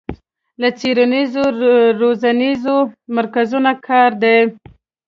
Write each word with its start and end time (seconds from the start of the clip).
له 0.61 0.69
څېړنیزو 0.79 1.43
روزنیزو 2.01 2.77
مرکزونو 3.17 3.71
کار 3.87 4.11
دی 4.23 4.37